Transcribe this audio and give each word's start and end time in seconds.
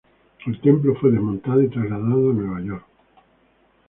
El 0.47 0.59
templo 0.61 0.95
fue 0.95 1.11
desmontado 1.11 1.61
y 1.61 1.69
trasladado 1.69 2.31
a 2.31 2.33
Nueva 2.33 2.59
York. 2.63 2.85